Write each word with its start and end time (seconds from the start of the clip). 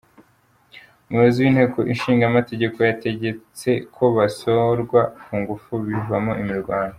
Umuyobozi 1.07 1.39
w’inteko 1.41 1.79
ishinga 1.93 2.23
amategeko 2.27 2.77
yategetse 2.89 3.69
ko 3.95 4.03
basohorwa 4.15 5.01
ku 5.23 5.31
ngufu 5.41 5.71
bivamo 5.87 6.33
imirwano. 6.43 6.89